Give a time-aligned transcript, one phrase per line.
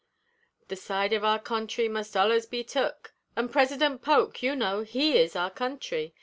[0.69, 5.15] The side of our country must ollers be took, An' President Polk, you know, he
[5.15, 6.15] is our country.